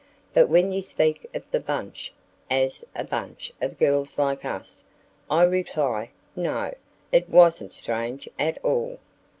[0.33, 2.11] But when you speak of the 'bunch'
[2.49, 4.83] as a 'bunch of girls like us,'
[5.29, 6.73] I reply 'No,
[7.11, 8.97] it wasn't strange at all'."